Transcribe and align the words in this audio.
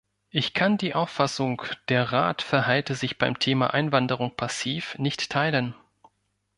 Ich 0.31 0.55
kann 0.55 0.79
die 0.79 0.95
Auffassung, 0.95 1.61
der 1.87 2.11
Rat 2.11 2.41
verhalte 2.41 2.95
sich 2.95 3.19
beim 3.19 3.37
Thema 3.37 3.71
Einwanderung 3.71 4.35
passiv, 4.35 4.97
nicht 4.97 5.29
teilen. 5.31 5.75